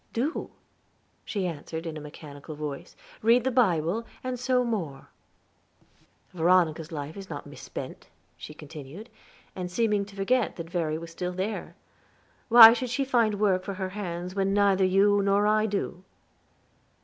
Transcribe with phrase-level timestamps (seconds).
[0.13, 0.49] "Do,"
[1.23, 5.09] she answered in a mechanical voice; "read the Bible, and sew more."
[6.33, 9.09] "Veronica's life is not misspent," she continued,
[9.55, 11.75] and seeming to forget that Verry was still there.
[12.49, 16.03] "Why should she find work for her hands when neither you nor I do?"